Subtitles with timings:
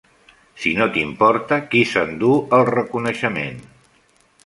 [0.63, 3.65] Si no t'importa qui s'endú el reconeixement.